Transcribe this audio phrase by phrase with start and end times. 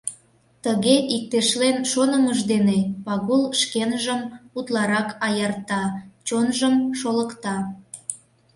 [0.63, 4.21] Тыге иктешлен шонымыж дене Пагул шкенжым
[4.57, 5.83] утларак аярта,
[6.27, 7.55] чонжым шолыкта.